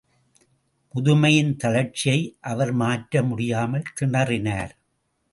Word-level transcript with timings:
முதுமையின் 0.93 1.51
தளர்ச்சியை 1.55 2.37
அவர் 2.41 2.71
மாற்ற 2.71 3.23
முடியாமல் 3.23 3.91
திணறினார். 3.99 4.73